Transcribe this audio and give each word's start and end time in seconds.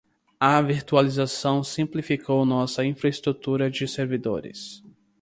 A 0.41 0.59
virtualização 0.63 1.63
simplificou 1.63 2.43
nossa 2.43 2.83
infraestrutura 2.83 3.69
de 3.69 3.87
servidores. 3.87 4.81